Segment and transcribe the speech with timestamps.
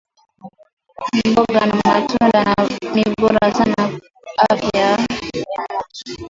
[1.29, 2.41] Mboga na matunda
[2.93, 3.81] ni bora sana
[4.25, 5.35] ku afya ya mutu